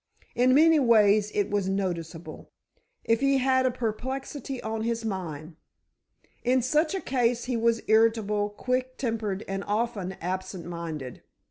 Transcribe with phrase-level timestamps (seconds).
[0.33, 2.49] In many ways it was noticeable,
[3.03, 5.57] if he had a perplexity on his mind.
[6.43, 11.21] In such a case he was irritable, quick tempered, and often absent minded.